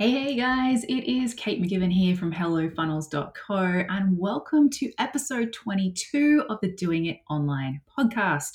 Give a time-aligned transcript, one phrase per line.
[0.00, 6.44] Hey, hey guys, it is Kate McKibbin here from HelloFunnels.co, and welcome to episode 22
[6.48, 8.52] of the Doing It Online podcast.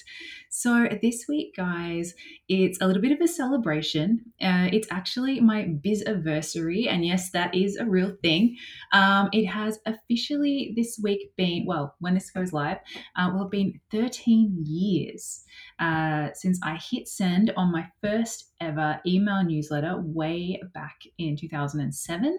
[0.50, 2.16] So, this week, guys,
[2.50, 4.22] it's a little bit of a celebration.
[4.42, 8.58] Uh, it's actually my biz anniversary, and yes, that is a real thing.
[8.92, 12.78] Um, it has officially this week been, well, when this goes live,
[13.16, 15.44] uh, will have been 13 years
[15.80, 22.38] uh, since I hit send on my first ever email newsletter way back in 2007.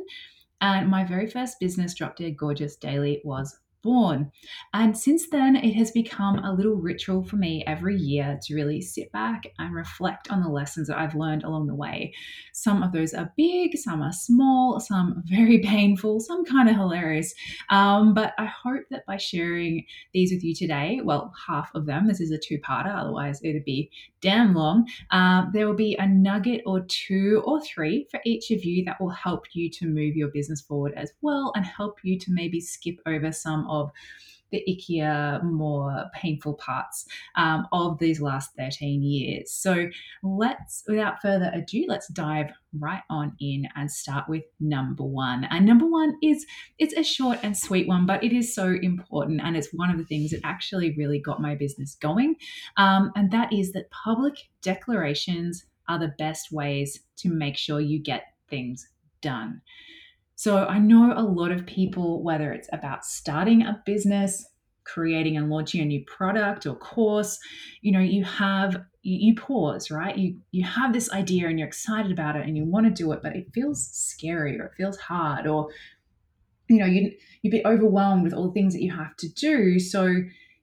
[0.60, 4.32] And my very first business, Drop Dead Gorgeous Daily, was born.
[4.74, 8.82] And since then, it has become a little ritual for me every year to really
[8.82, 12.12] sit back and reflect on the lessons that I've learned along the way.
[12.52, 17.32] Some of those are big, some are small, some very painful, some kind of hilarious.
[17.70, 22.08] Um, but I hope that by sharing these with you today, well, half of them,
[22.08, 23.90] this is a two parter, otherwise it'd be
[24.20, 28.64] damn long, uh, there will be a nugget or two or three for each of
[28.64, 32.18] you that will help you to move your business forward as well and help you
[32.18, 33.90] to maybe skip over some of of
[34.50, 39.50] the ickier, more painful parts um, of these last 13 years.
[39.50, 39.88] So
[40.22, 45.44] let's, without further ado, let's dive right on in and start with number one.
[45.50, 46.46] And number one is
[46.78, 49.98] it's a short and sweet one, but it is so important, and it's one of
[49.98, 52.36] the things that actually really got my business going.
[52.76, 57.98] Um, and that is that public declarations are the best ways to make sure you
[57.98, 58.88] get things
[59.20, 59.60] done.
[60.36, 64.46] So I know a lot of people, whether it's about starting a business,
[64.84, 67.38] creating and launching a new product or course,
[67.80, 70.16] you know, you have you, pause, right?
[70.16, 73.12] You you have this idea and you're excited about it and you want to do
[73.12, 75.68] it, but it feels scary or it feels hard or
[76.68, 77.12] you know, you
[77.42, 79.78] you'd be overwhelmed with all the things that you have to do.
[79.78, 80.12] So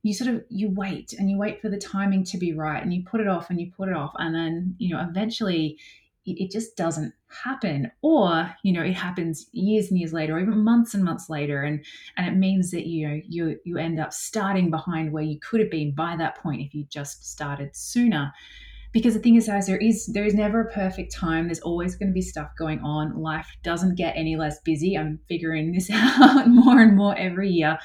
[0.03, 2.93] you sort of you wait and you wait for the timing to be right and
[2.93, 5.79] you put it off and you put it off and then you know eventually
[6.25, 7.91] it just doesn't happen.
[8.01, 11.61] Or you know it happens years and years later or even months and months later
[11.61, 11.83] and
[12.17, 15.59] and it means that you know you you end up starting behind where you could
[15.59, 18.31] have been by that point if you just started sooner.
[18.91, 21.45] Because the thing is guys there is there is never a perfect time.
[21.47, 23.17] There's always going to be stuff going on.
[23.17, 24.97] Life doesn't get any less busy.
[24.97, 27.79] I'm figuring this out more and more every year.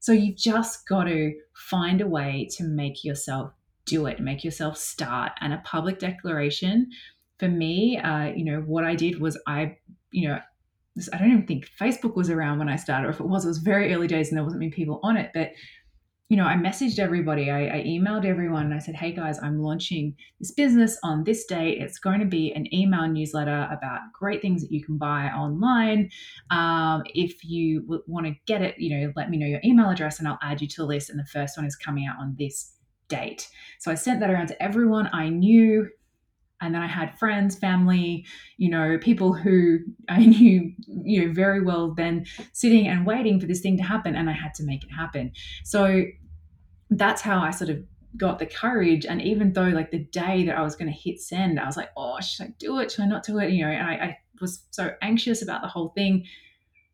[0.00, 3.52] So you've just got to find a way to make yourself
[3.88, 5.32] do it make yourself start.
[5.40, 6.90] And a public declaration
[7.38, 9.76] for me, uh, you know, what I did was I,
[10.10, 10.38] you know,
[11.12, 13.48] I don't even think Facebook was around when I started, or if it was, it
[13.48, 15.30] was very early days and there wasn't many people on it.
[15.32, 15.52] But,
[16.28, 19.62] you know, I messaged everybody, I, I emailed everyone, and I said, hey guys, I'm
[19.62, 21.80] launching this business on this date.
[21.80, 26.10] It's going to be an email newsletter about great things that you can buy online.
[26.50, 29.88] Um, if you w- want to get it, you know, let me know your email
[29.88, 31.08] address and I'll add you to the list.
[31.08, 32.74] And the first one is coming out on this
[33.08, 33.48] date.
[33.78, 35.88] So I sent that around to everyone I knew
[36.60, 38.26] and then I had friends, family,
[38.56, 43.46] you know, people who I knew, you know, very well then sitting and waiting for
[43.46, 45.32] this thing to happen and I had to make it happen.
[45.64, 46.04] So
[46.90, 47.84] that's how I sort of
[48.16, 49.04] got the courage.
[49.06, 51.76] And even though like the day that I was going to hit send, I was
[51.76, 52.90] like, oh, should I do it?
[52.90, 53.50] Should I not do it?
[53.52, 56.24] You know, and I, I was so anxious about the whole thing.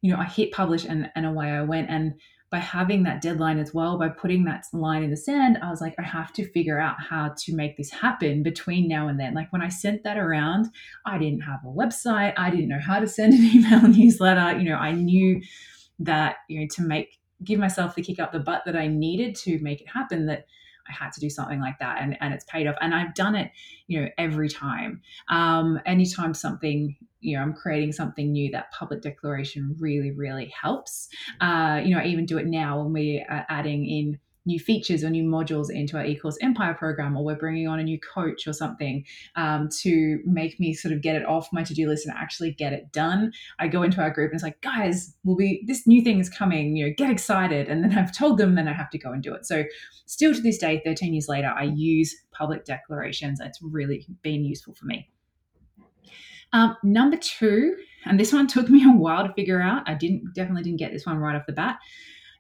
[0.02, 1.88] You know, I hit publish and, and away I went.
[1.88, 2.14] And
[2.54, 5.80] by having that deadline as well, by putting that line in the sand, I was
[5.80, 9.34] like, I have to figure out how to make this happen between now and then.
[9.34, 10.66] Like when I sent that around,
[11.04, 14.56] I didn't have a website, I didn't know how to send an email newsletter.
[14.56, 15.42] You know, I knew
[15.98, 19.34] that, you know, to make give myself the kick up the butt that I needed
[19.38, 20.46] to make it happen, that
[20.88, 22.76] I had to do something like that and, and it's paid off.
[22.80, 23.50] And I've done it,
[23.88, 25.02] you know, every time.
[25.28, 31.08] Um, anytime something you know i'm creating something new that public declaration really really helps.
[31.40, 35.10] Uh, you know i even do it now when we're adding in new features or
[35.10, 38.52] new modules into our ecourse empire program or we're bringing on a new coach or
[38.52, 39.04] something
[39.36, 42.72] um, to make me sort of get it off my to-do list and actually get
[42.72, 43.32] it done.
[43.58, 46.28] I go into our group and it's like guys we'll be this new thing is
[46.28, 47.68] coming you know get excited.
[47.68, 49.46] And then i've told them then i have to go and do it.
[49.46, 49.64] So
[50.06, 53.40] still to this day 13 years later i use public declarations.
[53.40, 55.08] It's really been useful for me
[56.52, 59.88] um, number two, and this one took me a while to figure out.
[59.88, 61.78] I didn't definitely didn't get this one right off the bat.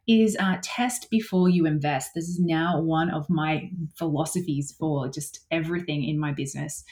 [0.06, 2.10] Is uh, test before you invest.
[2.14, 6.84] This is now one of my philosophies for just everything in my business,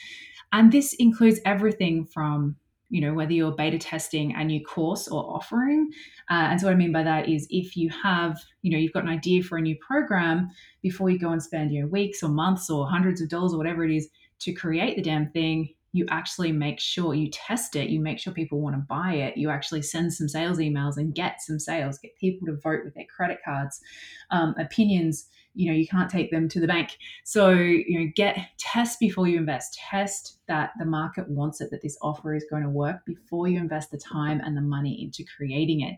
[0.51, 2.55] and this includes everything from
[2.93, 5.89] you know whether you're beta testing a new course or offering
[6.29, 8.93] uh, and so what i mean by that is if you have you know you've
[8.93, 10.49] got an idea for a new program
[10.83, 13.57] before you go and spend you know weeks or months or hundreds of dollars or
[13.57, 17.89] whatever it is to create the damn thing you actually make sure you test it,
[17.89, 21.15] you make sure people want to buy it, you actually send some sales emails and
[21.15, 23.79] get some sales, get people to vote with their credit cards,
[24.31, 26.97] um, opinions you know you can't take them to the bank.
[27.23, 29.79] So you know get test before you invest.
[29.89, 33.59] Test that the market wants it that this offer is going to work before you
[33.59, 35.95] invest the time and the money into creating it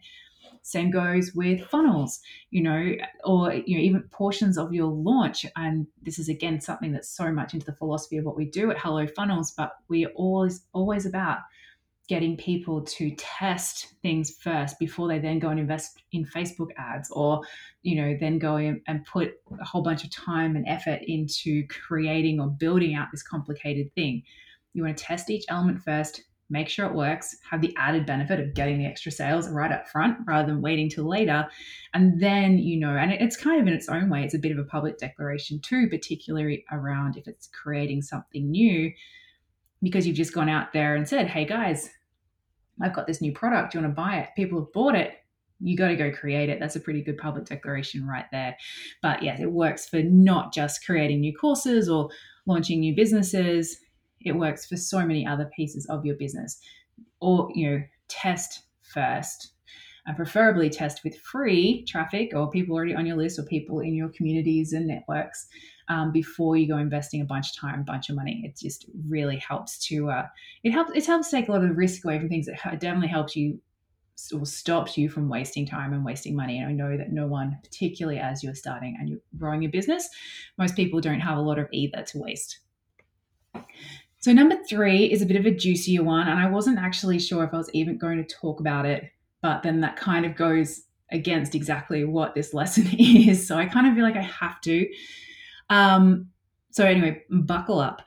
[0.66, 2.20] same goes with funnels
[2.50, 2.92] you know
[3.24, 7.32] or you know even portions of your launch and this is again something that's so
[7.32, 11.06] much into the philosophy of what we do at hello funnels but we're always always
[11.06, 11.40] about
[12.08, 17.10] getting people to test things first before they then go and invest in Facebook ads
[17.12, 17.42] or
[17.82, 21.66] you know then go in and put a whole bunch of time and effort into
[21.68, 24.22] creating or building out this complicated thing.
[24.74, 28.40] You want to test each element first, make sure it works, have the added benefit
[28.40, 31.48] of getting the extra sales right up front rather than waiting till later.
[31.94, 34.52] And then, you know, and it's kind of in its own way, it's a bit
[34.52, 38.92] of a public declaration too, particularly around if it's creating something new
[39.82, 41.90] because you've just gone out there and said, hey guys,
[42.82, 43.74] I've got this new product.
[43.74, 44.30] You want to buy it?
[44.36, 45.14] People have bought it.
[45.62, 46.60] You got to go create it.
[46.60, 48.58] That's a pretty good public declaration right there.
[49.02, 52.10] But yes, it works for not just creating new courses or
[52.46, 53.78] launching new businesses.
[54.26, 56.60] It works for so many other pieces of your business.
[57.20, 59.54] Or, you know, test first
[60.06, 63.96] and preferably test with free traffic or people already on your list or people in
[63.96, 65.48] your communities and networks
[65.88, 68.42] um, before you go investing a bunch of time, a bunch of money.
[68.44, 70.28] It just really helps to uh,
[70.64, 72.48] it helps it helps take a lot of the risk away from things.
[72.48, 73.60] It definitely helps you
[74.34, 76.60] or stops you from wasting time and wasting money.
[76.60, 80.08] And I know that no one, particularly as you're starting and you're growing your business,
[80.58, 82.60] most people don't have a lot of either to waste.
[84.26, 86.28] So, number three is a bit of a juicier one.
[86.28, 89.04] And I wasn't actually sure if I was even going to talk about it,
[89.44, 90.82] but then that kind of goes
[91.12, 93.48] against exactly what this lesson is.
[93.48, 94.90] So, I kind of feel like I have to.
[95.70, 96.30] Um,
[96.72, 98.02] so anyway, buckle up.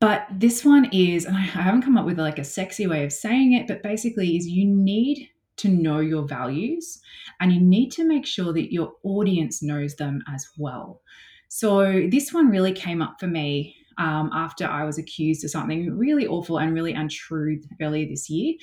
[0.00, 3.12] But this one is, and I haven't come up with like a sexy way of
[3.12, 5.28] saying it, but basically is you need
[5.58, 7.00] to know your values
[7.38, 11.02] and you need to make sure that your audience knows them as well.
[11.46, 15.96] So this one really came up for me um, after I was accused of something
[15.96, 18.54] really awful and really untrue earlier this year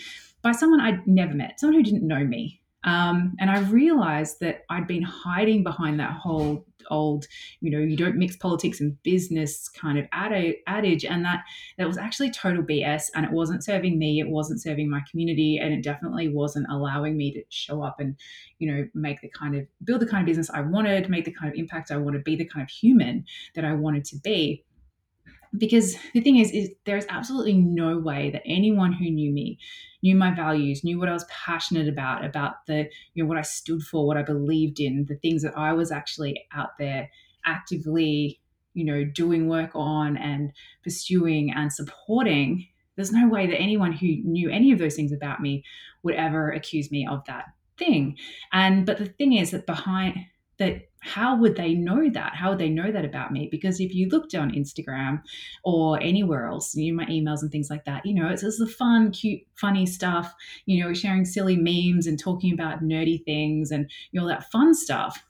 [0.41, 2.59] by someone I'd never met, someone who didn't know me.
[2.83, 7.25] Um, and I realized that I'd been hiding behind that whole old,
[7.59, 11.43] you know, you don't mix politics and business kind of adage, and that
[11.77, 15.59] that was actually total BS, and it wasn't serving me, it wasn't serving my community,
[15.61, 18.15] and it definitely wasn't allowing me to show up and,
[18.59, 21.33] you know, make the kind of build the kind of business I wanted, make the
[21.33, 23.25] kind of impact I wanted, be the kind of human
[23.55, 24.63] that I wanted to be
[25.57, 29.59] because the thing is, is there's absolutely no way that anyone who knew me
[30.03, 33.41] knew my values knew what i was passionate about about the you know what i
[33.41, 37.09] stood for what i believed in the things that i was actually out there
[37.45, 38.39] actively
[38.73, 40.51] you know doing work on and
[40.83, 45.39] pursuing and supporting there's no way that anyone who knew any of those things about
[45.39, 45.63] me
[46.03, 47.45] would ever accuse me of that
[47.77, 48.17] thing.
[48.51, 50.17] And but the thing is that behind
[50.59, 52.35] that how would they know that?
[52.35, 53.47] How would they know that about me?
[53.49, 55.21] Because if you looked on Instagram
[55.63, 58.57] or anywhere else, you know, my emails and things like that, you know, it's, it's
[58.57, 60.33] the fun, cute, funny stuff,
[60.65, 64.51] you know, sharing silly memes and talking about nerdy things and you know, all that
[64.51, 65.23] fun stuff.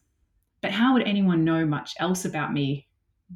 [0.62, 2.88] But how would anyone know much else about me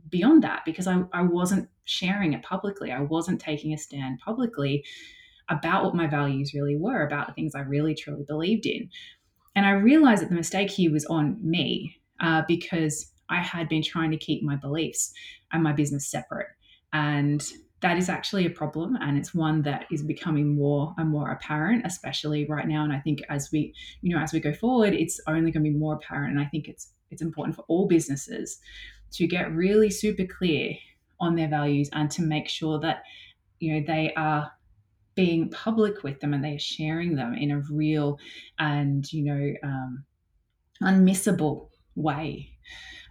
[0.10, 0.64] beyond that?
[0.66, 2.92] Because I, I wasn't sharing it publicly.
[2.92, 4.84] I wasn't taking a stand publicly
[5.50, 8.90] about what my values really were, about the things I really truly believed in.
[9.56, 13.84] And I realized that the mistake here was on me uh, because I had been
[13.84, 15.14] trying to keep my beliefs
[15.52, 16.48] and my business separate.
[16.94, 17.46] And
[17.82, 21.86] that is actually a problem and it's one that is becoming more and more apparent
[21.86, 25.20] especially right now and i think as we you know as we go forward it's
[25.28, 28.60] only going to be more apparent and i think it's it's important for all businesses
[29.12, 30.74] to get really super clear
[31.20, 33.04] on their values and to make sure that
[33.60, 34.52] you know they are
[35.22, 38.18] being public with them and they are sharing them in a real
[38.58, 40.04] and you know um,
[40.82, 42.50] unmissable way.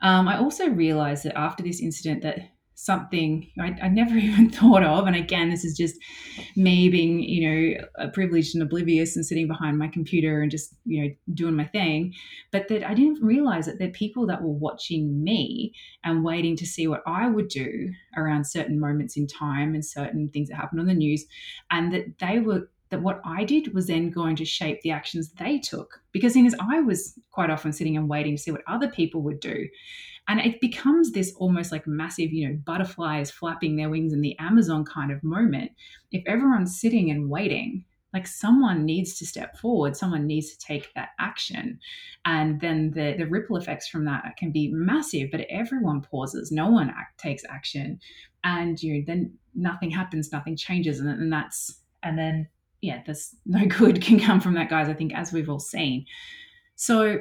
[0.02, 2.40] Um, I also realized that after this incident that
[2.82, 5.06] something I, I, never even thought of.
[5.06, 5.96] And again, this is just
[6.56, 11.02] me being, you know, privileged and oblivious and sitting behind my computer and just, you
[11.02, 12.14] know, doing my thing.
[12.52, 16.56] But that I didn't realize that there are people that were watching me and waiting
[16.56, 20.56] to see what I would do around certain moments in time and certain things that
[20.56, 21.26] happened on the news.
[21.70, 25.30] And that they were that what I did was then going to shape the actions
[25.32, 26.00] they took.
[26.12, 29.22] Because in as I was quite often sitting and waiting to see what other people
[29.22, 29.68] would do.
[30.30, 34.38] And it becomes this almost like massive, you know, butterflies flapping their wings in the
[34.38, 35.72] Amazon kind of moment.
[36.12, 37.84] If everyone's sitting and waiting,
[38.14, 41.80] like someone needs to step forward, someone needs to take that action.
[42.26, 46.70] And then the, the ripple effects from that can be massive, but everyone pauses, no
[46.70, 47.98] one act, takes action.
[48.44, 51.00] And you know, then nothing happens, nothing changes.
[51.00, 52.46] And, and that's, and then
[52.82, 54.88] yeah, there's no good can come from that, guys.
[54.88, 56.06] I think as we've all seen.
[56.76, 57.18] So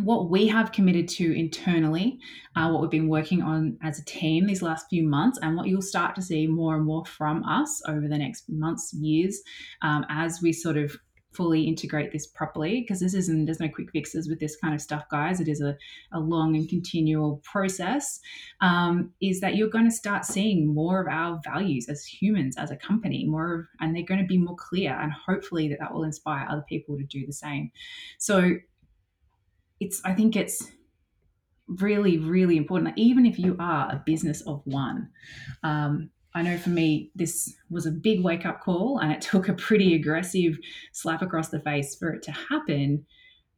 [0.00, 2.18] what we have committed to internally,
[2.56, 5.66] uh, what we've been working on as a team these last few months, and what
[5.66, 9.40] you'll start to see more and more from us over the next months, years,
[9.82, 10.96] um, as we sort of
[11.32, 14.80] fully integrate this properly because this isn't there's no quick fixes with this kind of
[14.80, 15.40] stuff guys.
[15.40, 15.76] It is a,
[16.12, 18.20] a long and continual process
[18.60, 22.70] um, is that you're going to start seeing more of our values as humans as
[22.70, 25.94] a company more of, and they're going to be more clear and hopefully that that
[25.94, 27.70] will inspire other people to do the same.
[28.18, 28.56] So
[29.80, 30.70] it's I think it's
[31.66, 32.96] really really important.
[32.96, 35.08] Even if you are a business of one,
[35.62, 39.48] um, I know for me this was a big wake up call, and it took
[39.48, 40.58] a pretty aggressive
[40.92, 43.06] slap across the face for it to happen.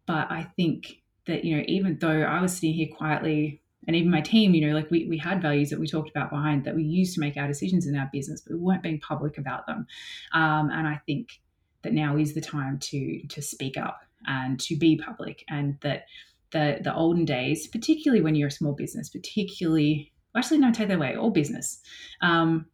[0.06, 4.10] But I think that you know even though I was sitting here quietly and even
[4.10, 6.76] my team, you know, like we, we had values that we talked about behind that
[6.76, 9.66] we used to make our decisions in our business, but we weren't being public about
[9.66, 9.86] them.
[10.32, 11.40] Um, and I think
[11.82, 16.04] that now is the time to to speak up and to be public and that
[16.52, 20.96] the the olden days particularly when you're a small business particularly actually no take that
[20.96, 21.80] away all business
[22.20, 22.66] um,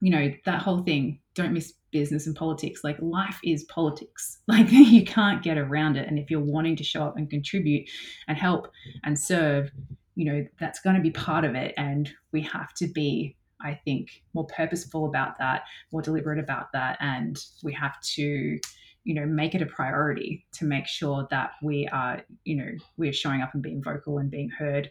[0.00, 4.40] you know that whole thing don't miss business and politics like life is politics.
[4.48, 7.88] Like you can't get around it and if you're wanting to show up and contribute
[8.28, 8.70] and help
[9.04, 9.70] and serve
[10.16, 13.74] you know that's going to be part of it and we have to be i
[13.84, 15.62] think more purposeful about that
[15.92, 18.58] more deliberate about that and we have to
[19.04, 23.12] you know make it a priority to make sure that we are you know we're
[23.12, 24.90] showing up and being vocal and being heard.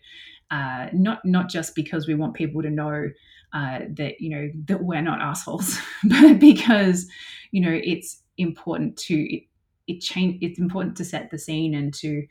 [0.51, 3.10] Uh, not not just because we want people to know
[3.53, 7.08] uh, that you know that we're not assholes but because
[7.51, 9.43] you know it's important to it,
[9.88, 12.25] it change it's important to set the scene and to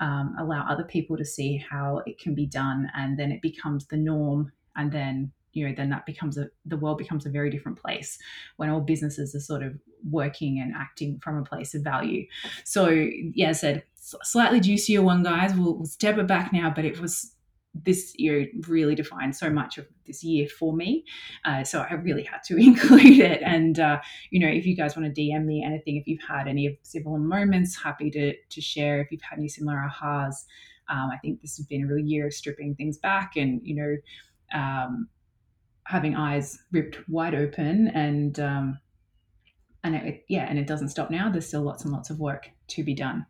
[0.00, 3.86] um, allow other people to see how it can be done and then it becomes
[3.86, 7.50] the norm and then you know then that becomes a the world becomes a very
[7.50, 8.18] different place
[8.56, 9.74] when all businesses are sort of
[10.08, 12.24] working and acting from a place of value
[12.64, 16.84] so yeah i said slightly juicier one guys we'll, we'll step it back now but
[16.84, 17.34] it was
[17.74, 21.04] this year really defined so much of this year for me.
[21.44, 23.42] Uh, so I really had to include it.
[23.44, 24.00] And, uh,
[24.30, 26.74] you know, if you guys want to DM me anything, if you've had any of
[26.82, 29.00] similar moments, happy to, to share.
[29.00, 30.44] If you've had any similar ahas,
[30.88, 33.76] um, I think this has been a real year of stripping things back and, you
[33.76, 35.08] know, um,
[35.88, 38.78] having eyes ripped wide open and um,
[39.84, 42.50] and it, yeah and it doesn't stop now there's still lots and lots of work
[42.66, 43.24] to be done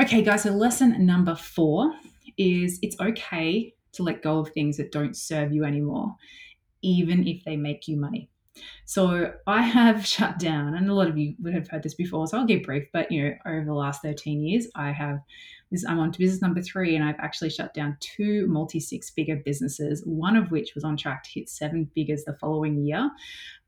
[0.00, 1.92] okay guys so lesson number four
[2.36, 6.14] is it's okay to let go of things that don't serve you anymore
[6.82, 8.30] even if they make you money
[8.84, 12.26] so I have shut down, and a lot of you would have heard this before,
[12.26, 12.88] so I'll get brief.
[12.92, 15.20] But you know, over the last 13 years, I have
[15.70, 19.10] this, I'm on to business number three, and I've actually shut down two multi six
[19.10, 23.10] figure businesses, one of which was on track to hit seven figures the following year.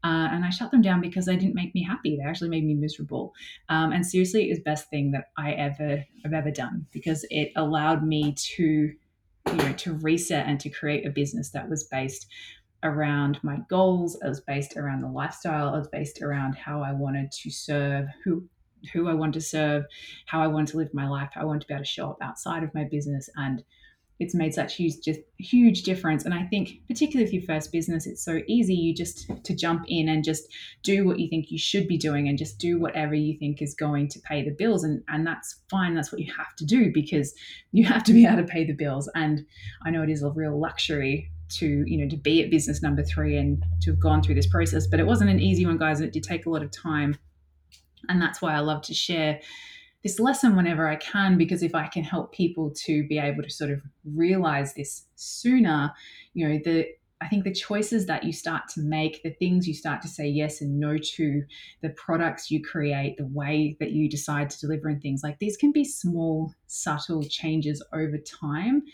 [0.03, 2.17] Uh, and I shut them down because they didn't make me happy.
[2.17, 3.35] They actually made me miserable.
[3.69, 7.27] Um, and seriously, it was the best thing that I ever have ever done because
[7.31, 8.95] it allowed me to, you
[9.53, 12.27] know, to reset and to create a business that was based
[12.83, 14.17] around my goals.
[14.23, 15.75] It was based around the lifestyle.
[15.75, 18.49] It was based around how I wanted to serve, who
[18.93, 19.85] who I want to serve,
[20.27, 22.11] how I want to live my life, how I want to be able to show
[22.11, 23.29] up outside of my business.
[23.37, 23.63] And
[24.21, 26.27] it's made such huge just huge difference.
[26.27, 29.85] And I think particularly with your first business, it's so easy you just to jump
[29.89, 30.45] in and just
[30.83, 33.75] do what you think you should be doing and just do whatever you think is
[33.75, 34.85] going to pay the bills.
[34.85, 35.95] And and that's fine.
[35.95, 37.35] That's what you have to do because
[37.73, 39.09] you have to be able to pay the bills.
[39.15, 39.47] And
[39.87, 43.03] I know it is a real luxury to you know to be at business number
[43.03, 45.99] three and to have gone through this process but it wasn't an easy one guys
[45.99, 47.17] and it did take a lot of time
[48.11, 49.41] and that's why i love to share
[50.03, 53.51] this lesson whenever i can because if i can help people to be able to
[53.51, 55.93] sort of realize this sooner
[56.35, 56.87] you know the
[57.23, 60.27] I think the choices that you start to make, the things you start to say
[60.27, 61.43] yes and no to,
[61.83, 65.59] the products you create, the way that you decide to deliver and things like these
[65.59, 68.85] can be small, subtle changes over time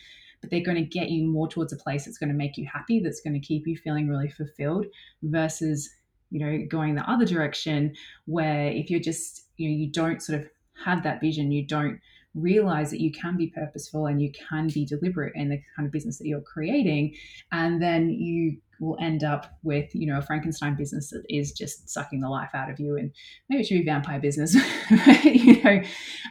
[0.40, 2.66] but they're going to get you more towards a place that's going to make you
[2.72, 4.86] happy, that's going to keep you feeling really fulfilled
[5.22, 5.90] versus,
[6.30, 7.94] you know, going the other direction
[8.26, 10.48] where if you're just, you know, you don't sort of
[10.84, 12.00] have that vision, you don't
[12.36, 15.92] realize that you can be purposeful and you can be deliberate in the kind of
[15.92, 17.14] business that you're creating
[17.50, 21.88] and then you will end up with you know a frankenstein business that is just
[21.88, 23.10] sucking the life out of you and
[23.48, 24.54] maybe it should be vampire business
[25.24, 25.80] you know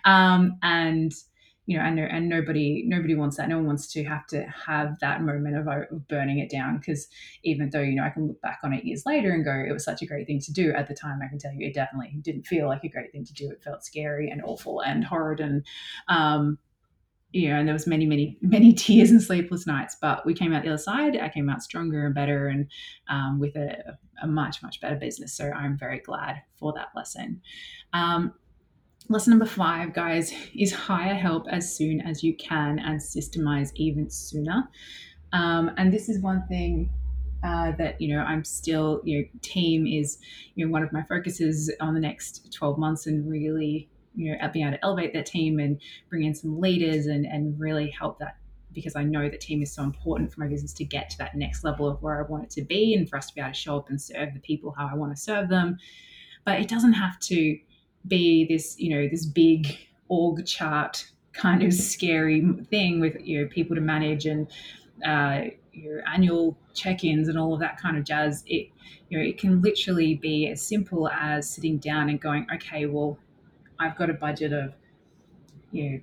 [0.05, 1.11] um, and
[1.65, 3.49] you know, and and nobody nobody wants that.
[3.49, 7.07] No one wants to have to have that moment of, of burning it down because
[7.43, 9.73] even though you know I can look back on it years later and go, it
[9.73, 10.71] was such a great thing to do.
[10.73, 13.25] At the time, I can tell you, it definitely didn't feel like a great thing
[13.25, 13.49] to do.
[13.49, 15.65] It felt scary and awful and horrid and
[16.07, 16.59] um,
[17.35, 19.97] you know, and there was many, many, many tears and sleepless nights.
[19.99, 21.17] But we came out the other side.
[21.17, 22.67] I came out stronger and better, and
[23.09, 25.33] um, with a, a, much, much better business.
[25.33, 27.41] So I'm very glad for that lesson.
[27.91, 28.33] Um,
[29.09, 34.09] lesson number five, guys, is hire help as soon as you can and systemize even
[34.09, 34.67] sooner.
[35.33, 36.89] Um, and this is one thing
[37.43, 40.17] uh, that you know I'm still you know team is
[40.55, 44.49] you know one of my focuses on the next 12 months and really you know
[44.51, 48.17] being able to elevate that team and bring in some leaders and and really help
[48.19, 48.37] that
[48.73, 51.35] because I know that team is so important for my business to get to that
[51.35, 53.51] next level of where I want it to be and for us to be able
[53.51, 55.77] to show up and serve the people how I want to serve them.
[56.45, 57.57] But it doesn't have to
[58.07, 63.47] be this, you know, this big org chart kind of scary thing with you know
[63.47, 64.47] people to manage and
[65.05, 65.41] uh,
[65.73, 68.43] your annual check-ins and all of that kind of jazz.
[68.47, 68.69] It
[69.09, 73.17] you know it can literally be as simple as sitting down and going, okay, well,
[73.79, 74.73] I've got a budget of
[75.71, 75.99] you know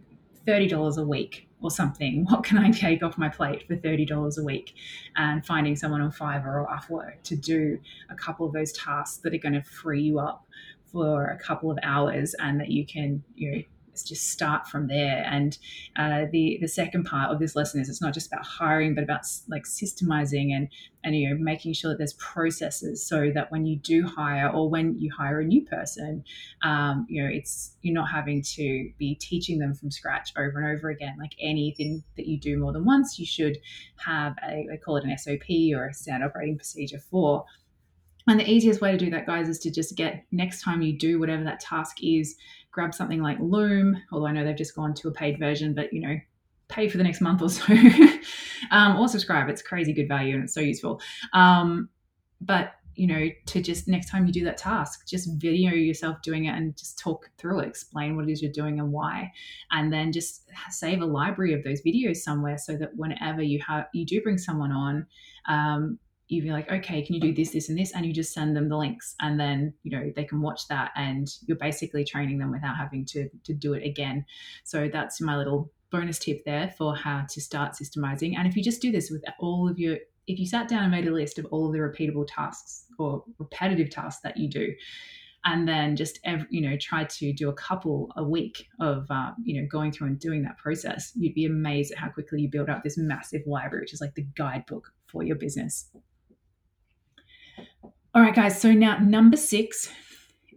[0.47, 2.26] thirty dollars a week or something.
[2.28, 4.75] What can I take off my plate for thirty dollars a week?
[5.16, 7.78] And finding someone on Fiverr or Upwork to do
[8.11, 10.47] a couple of those tasks that are going to free you up
[10.92, 13.62] for a couple of hours, and that you can you know
[14.04, 15.25] just start from there.
[15.28, 15.56] And
[15.96, 19.04] uh, the the second part of this lesson is it's not just about hiring, but
[19.04, 20.68] about like systemizing and
[21.04, 24.70] and you know making sure that there's processes so that when you do hire or
[24.70, 26.25] when you hire a new person,
[26.62, 30.78] um, you know it's you're not having to be teaching them from scratch over and
[30.78, 31.16] over again.
[31.18, 33.58] Like anything that you do more than once, you should
[33.96, 37.44] have a they call it an SOP or a standard operating procedure for.
[38.29, 40.97] And the easiest way to do that, guys, is to just get next time you
[40.97, 42.37] do whatever that task is,
[42.71, 45.93] grab something like Loom, although I know they've just gone to a paid version, but
[45.93, 46.17] you know,
[46.69, 47.64] pay for the next month or so,
[48.71, 49.49] um, or subscribe.
[49.49, 51.00] It's crazy good value and it's so useful.
[51.33, 51.88] Um,
[52.41, 56.45] but you know, to just next time you do that task, just video yourself doing
[56.45, 59.33] it and just talk through it, explain what it is you're doing and why,
[59.71, 63.87] and then just save a library of those videos somewhere so that whenever you have
[63.95, 65.07] you do bring someone on,
[65.49, 65.99] um,
[66.32, 67.92] you be like, okay, can you do this, this, and this?
[67.94, 70.90] And you just send them the links and then, you know, they can watch that
[70.96, 74.24] and you're basically training them without having to, to do it again.
[74.64, 78.34] So that's my little bonus tip there for how to start systemizing.
[78.36, 80.90] And if you just do this with all of your, if you sat down and
[80.90, 84.73] made a list of all of the repeatable tasks or repetitive tasks that you do,
[85.45, 89.34] and then just every, you know try to do a couple a week of um,
[89.42, 92.49] you know going through and doing that process you'd be amazed at how quickly you
[92.49, 95.90] build up this massive library which is like the guidebook for your business
[98.14, 98.60] all right, guys.
[98.60, 99.90] So now number six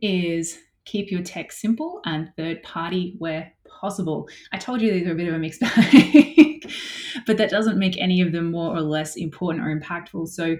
[0.01, 4.27] is keep your tech simple and third party where possible.
[4.51, 6.69] I told you these are a bit of a mixed bag,
[7.25, 10.27] but that doesn't make any of them more or less important or impactful.
[10.27, 10.57] So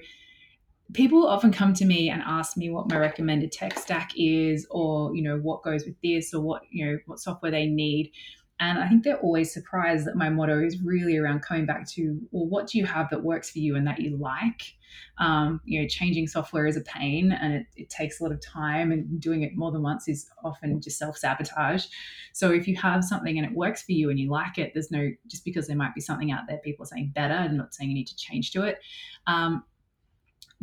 [0.93, 5.13] people often come to me and ask me what my recommended tech stack is or
[5.15, 8.11] you know what goes with this or what you know what software they need
[8.59, 12.19] and I think they're always surprised that my motto is really around coming back to,
[12.31, 14.75] well, what do you have that works for you and that you like?
[15.17, 18.39] Um, you know, changing software is a pain and it, it, takes a lot of
[18.41, 21.85] time, and doing it more than once is often just self sabotage.
[22.31, 24.91] So if you have something and it works for you and you like it, there's
[24.91, 27.73] no, just because there might be something out there people are saying better, I'm not
[27.73, 28.79] saying you need to change to it.
[29.27, 29.65] Um,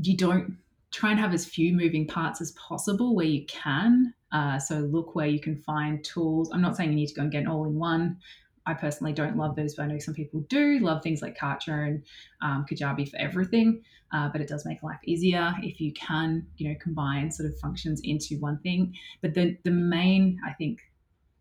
[0.01, 0.57] you don't
[0.93, 4.15] try and have as few moving parts as possible where you can.
[4.31, 6.51] Uh, so look where you can find tools.
[6.53, 8.19] I'm not saying you need to go and get an all in one.
[8.65, 11.89] I personally don't love those, but I know some people do love things like Kartra
[11.89, 12.03] and
[12.43, 13.83] um, Kajabi for everything.
[14.13, 17.59] Uh, but it does make life easier if you can, you know, combine sort of
[17.59, 18.95] functions into one thing.
[19.23, 20.81] But the the main, I think,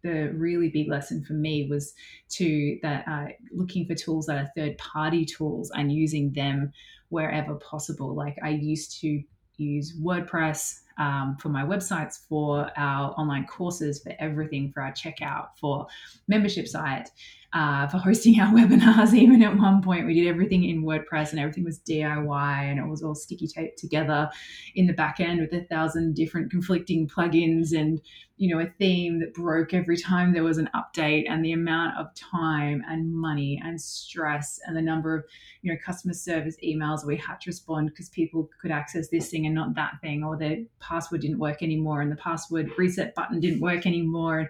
[0.03, 1.93] the really big lesson for me was
[2.29, 6.71] to that uh, looking for tools that are third party tools and using them
[7.09, 8.15] wherever possible.
[8.15, 9.21] Like I used to
[9.61, 15.49] use WordPress um, for my websites, for our online courses, for everything, for our checkout,
[15.59, 15.87] for
[16.27, 17.09] membership site,
[17.53, 19.13] uh, for hosting our webinars.
[19.13, 22.87] Even at one point, we did everything in WordPress and everything was DIY and it
[22.87, 24.29] was all sticky taped together
[24.75, 28.01] in the back end with a thousand different conflicting plugins and
[28.41, 31.95] you know a theme that broke every time there was an update and the amount
[31.95, 35.23] of time and money and stress and the number of
[35.61, 39.45] you know customer service emails we had to respond because people could access this thing
[39.45, 43.39] and not that thing or their password didn't work anymore and the password reset button
[43.39, 44.49] didn't work anymore And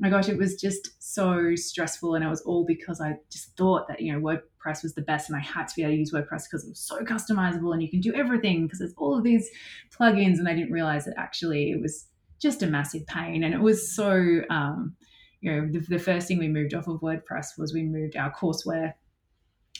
[0.00, 2.14] my gosh, it was just so stressful.
[2.14, 5.28] And it was all because I just thought that, you know, WordPress was the best
[5.28, 7.82] and I had to be able to use WordPress because it was so customizable and
[7.82, 9.50] you can do everything because there's all of these
[9.90, 10.38] plugins.
[10.38, 12.06] And I didn't realize that actually it was
[12.40, 13.42] just a massive pain.
[13.42, 14.94] And it was so, um,
[15.40, 18.32] you know, the, the first thing we moved off of WordPress was we moved our
[18.32, 18.92] courseware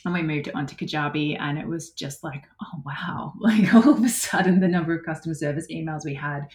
[0.05, 3.33] and we moved it onto Kajabi, and it was just like, oh wow!
[3.39, 6.47] Like all of a sudden, the number of customer service emails we had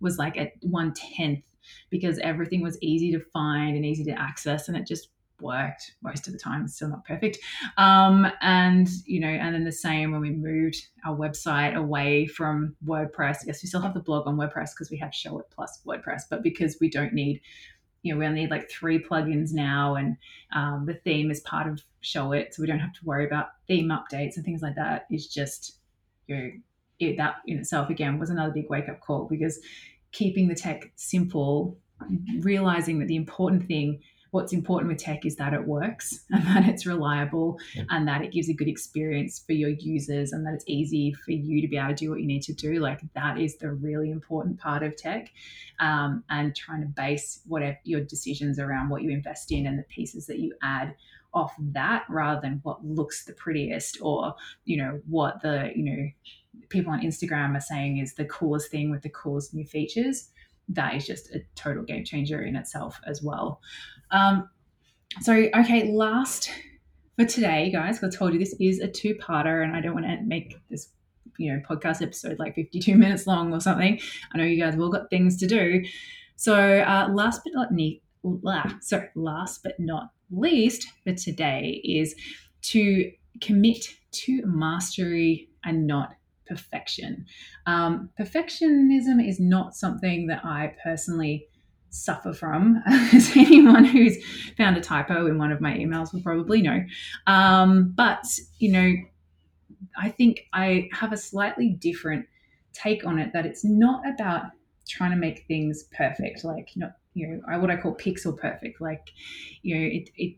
[0.00, 1.42] was like at one tenth
[1.90, 5.08] because everything was easy to find and easy to access and it just
[5.40, 6.66] worked most of the time.
[6.68, 7.38] Still not perfect.
[7.76, 12.76] Um, and you know, and then the same when we moved our website away from
[12.84, 13.38] WordPress.
[13.46, 16.42] Yes, we still have the blog on WordPress because we have Showit plus WordPress, but
[16.42, 17.40] because we don't need
[18.04, 20.16] you know, we only need like three plugins now, and
[20.54, 23.88] um, the theme is part of Showit, so we don't have to worry about theme
[23.88, 25.06] updates and things like that.
[25.08, 25.78] It's just,
[26.26, 26.50] you know,
[27.00, 29.58] it, that in itself again was another big wake up call because
[30.12, 31.78] keeping the tech simple,
[32.40, 34.00] realizing that the important thing
[34.34, 37.84] what's important with tech is that it works and that it's reliable yeah.
[37.90, 41.30] and that it gives a good experience for your users and that it's easy for
[41.30, 42.80] you to be able to do what you need to do.
[42.80, 45.30] Like that is the really important part of tech.
[45.78, 49.84] Um, and trying to base whatever your decisions around what you invest in and the
[49.84, 50.96] pieces that you add
[51.32, 56.08] off that rather than what looks the prettiest or you know what the you know
[56.68, 60.30] people on instagram are saying is the coolest thing with the coolest new features
[60.70, 63.60] that is just a total game changer in itself as well.
[64.10, 64.48] Um,
[65.20, 66.50] so, okay, last
[67.16, 70.06] for today, guys, I told you this is a two parter and I don't want
[70.06, 70.88] to make this
[71.38, 74.00] you know podcast episode like 52 minutes long or something.
[74.32, 75.84] I know you guys have all got things to do.
[76.36, 78.00] So uh, last but not least
[78.80, 82.14] sorry last but not least for today is
[82.62, 87.24] to commit to mastery and not perfection
[87.66, 91.48] um, perfectionism is not something that i personally
[91.94, 94.16] suffer from, as anyone who's
[94.56, 96.84] found a typo in one of my emails will probably know.
[97.26, 98.26] Um, but,
[98.58, 98.94] you know,
[99.96, 102.26] I think I have a slightly different
[102.72, 104.46] take on it that it's not about
[104.88, 108.80] trying to make things perfect, like, you know, you know, what I call pixel perfect.
[108.80, 109.12] Like,
[109.62, 110.36] you know, it, it,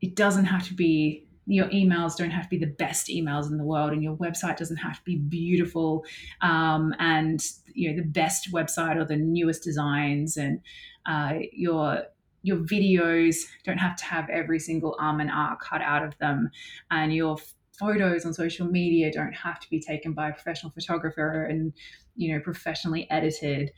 [0.00, 3.56] it doesn't have to be your emails don't have to be the best emails in
[3.56, 6.04] the world and your website doesn't have to be beautiful
[6.42, 10.60] um, and you know the best website or the newest designs and
[11.06, 12.02] uh, your
[12.42, 16.50] your videos don't have to have every single arm and art cut out of them
[16.90, 17.36] and your
[17.78, 21.72] photos on social media don't have to be taken by a professional photographer and
[22.14, 23.72] you know professionally edited.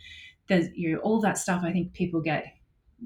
[0.48, 2.44] There's you know all that stuff i think people get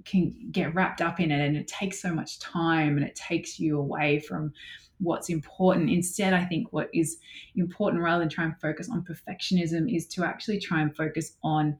[0.04, 3.58] can get wrapped up in it and it takes so much time and it takes
[3.58, 4.52] you away from
[4.98, 5.90] what's important.
[5.90, 7.18] Instead, I think what is
[7.56, 11.76] important rather than try and focus on perfectionism is to actually try and focus on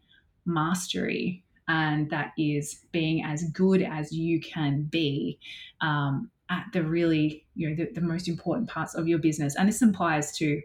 [0.46, 1.44] mastery.
[1.66, 5.38] And that is being as good as you can be
[5.80, 9.56] um, at the really, you know, the, the most important parts of your business.
[9.56, 10.60] And this applies to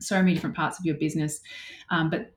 [0.00, 1.40] so many different parts of your business.
[1.90, 2.32] Um, but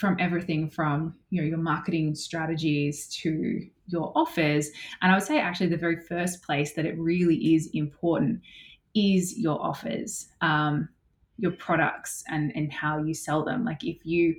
[0.00, 4.70] from everything from you know your marketing strategies to your offers.
[5.02, 8.40] And i would say actually the very first place that it really is important
[8.94, 10.88] is your offers um,
[11.36, 13.64] your products and and how you sell them.
[13.64, 14.36] Like if you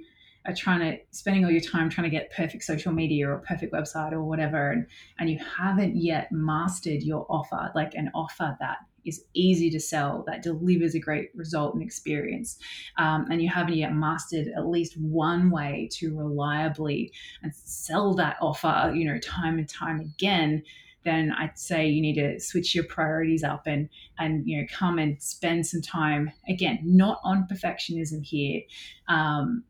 [0.48, 3.72] are trying to spending all your time trying to get perfect social media or perfect
[3.72, 4.88] website or whatever and,
[5.20, 10.24] and you haven't yet mastered your offer like an offer that is easy to sell,
[10.28, 12.58] that delivers a great result and experience,
[12.98, 17.12] um, and you haven't yet mastered at least one way to reliably
[17.44, 20.64] and sell that offer, you know, time and time again,
[21.04, 25.00] then I'd say you need to switch your priorities up and and you know come
[25.00, 28.62] and spend some time again, not on perfectionism here.
[29.08, 29.64] Um,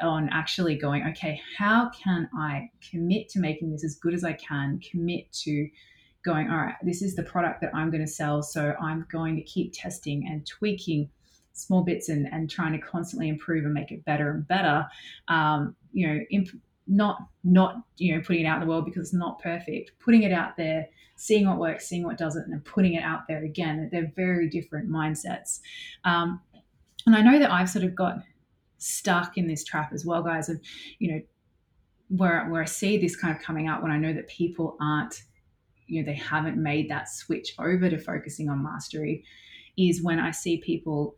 [0.00, 4.32] on actually going, okay, how can I commit to making this as good as I
[4.32, 5.68] can, commit to
[6.24, 8.42] going, all right, this is the product that I'm going to sell.
[8.42, 11.08] So I'm going to keep testing and tweaking
[11.52, 14.86] small bits and, and trying to constantly improve and make it better and better.
[15.28, 19.08] Um, you know, imp- not not you know putting it out in the world because
[19.08, 19.92] it's not perfect.
[20.00, 23.28] Putting it out there, seeing what works, seeing what doesn't, and then putting it out
[23.28, 23.88] there again.
[23.92, 25.60] They're very different mindsets.
[26.04, 26.40] Um,
[27.06, 28.18] and I know that I've sort of got
[28.78, 30.48] stuck in this trap as well, guys.
[30.48, 30.60] Of
[30.98, 31.20] you know
[32.08, 35.22] where where I see this kind of coming out when I know that people aren't
[35.92, 39.24] you know they haven't made that switch over to focusing on mastery
[39.76, 41.16] is when I see people,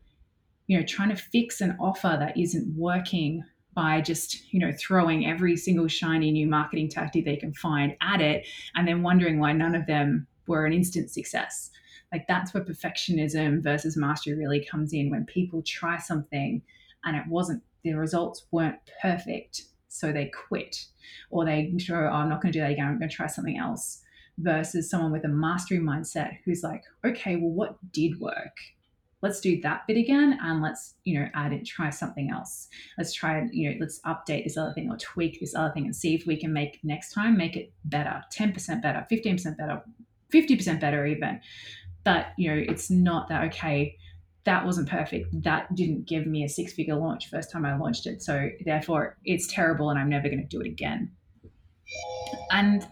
[0.66, 5.26] you know, trying to fix an offer that isn't working by just, you know, throwing
[5.26, 9.52] every single shiny new marketing tactic they can find at it and then wondering why
[9.52, 11.70] none of them were an instant success.
[12.12, 16.62] Like that's where perfectionism versus mastery really comes in when people try something
[17.04, 19.62] and it wasn't, the results weren't perfect.
[19.88, 20.86] So they quit
[21.30, 22.86] or they go, oh, I'm not going to do that again.
[22.86, 24.03] I'm going to try something else
[24.38, 28.56] versus someone with a mastery mindset who's like, okay, well, what did work?
[29.22, 32.68] Let's do that bit again and let's, you know, add it, try something else.
[32.98, 35.96] Let's try, you know, let's update this other thing or tweak this other thing and
[35.96, 39.82] see if we can make next time make it better, 10% better, 15% better,
[40.32, 41.40] 50% better even.
[42.02, 43.96] But, you know, it's not that, okay,
[44.44, 45.42] that wasn't perfect.
[45.42, 48.22] That didn't give me a six figure launch first time I launched it.
[48.22, 51.10] So therefore, it's terrible and I'm never going to do it again.
[52.50, 52.86] And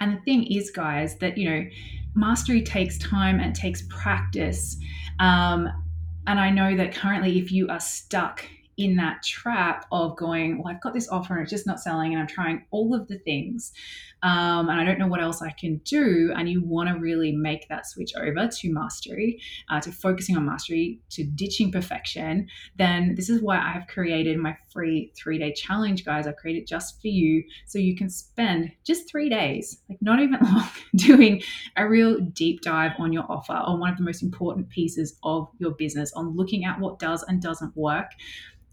[0.00, 1.64] And the thing is, guys, that, you know,
[2.14, 4.76] mastery takes time and takes practice.
[5.18, 5.68] Um,
[6.26, 8.44] and I know that currently, if you are stuck
[8.76, 12.12] in that trap of going, well, I've got this offer and it's just not selling,
[12.12, 13.72] and I'm trying all of the things,
[14.22, 17.32] um, and I don't know what else I can do, and you want to really
[17.32, 23.14] make that switch over to mastery, uh, to focusing on mastery, to ditching perfection, then
[23.14, 26.26] this is why I have created my free three day challenge, guys.
[26.26, 30.38] I created just for you so you can spend just three days, like not even
[30.42, 31.42] long, doing
[31.76, 35.48] a real deep dive on your offer, on one of the most important pieces of
[35.58, 38.10] your business, on looking at what does and doesn't work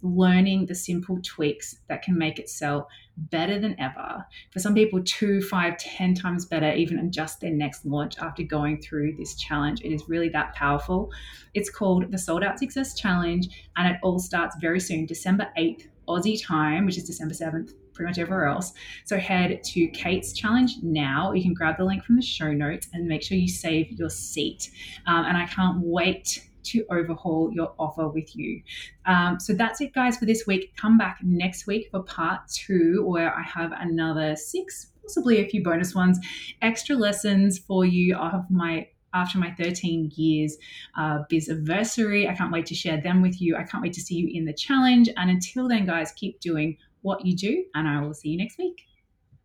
[0.03, 4.25] learning the simple tweaks that can make it sell better than ever.
[4.51, 8.43] For some people, two, five, ten times better, even in just their next launch after
[8.43, 9.81] going through this challenge.
[9.81, 11.11] It is really that powerful.
[11.53, 15.87] It's called the Sold Out Success Challenge, and it all starts very soon, December 8th,
[16.07, 18.73] Aussie time, which is December 7th, pretty much everywhere else.
[19.05, 21.33] So head to Kate's challenge now.
[21.33, 24.09] You can grab the link from the show notes and make sure you save your
[24.09, 24.69] seat.
[25.05, 28.61] Um, and I can't wait to overhaul your offer with you.
[29.05, 30.75] Um, so that's it, guys, for this week.
[30.77, 35.63] Come back next week for part two, where I have another six, possibly a few
[35.63, 36.19] bonus ones,
[36.61, 40.57] extra lessons for you of my after my 13 years
[40.97, 42.27] uh, biz anniversary.
[42.27, 43.55] I can't wait to share them with you.
[43.55, 45.09] I can't wait to see you in the challenge.
[45.17, 48.57] And until then, guys, keep doing what you do, and I will see you next
[48.57, 48.85] week.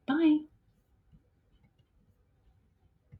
[0.06, 0.51] Bye.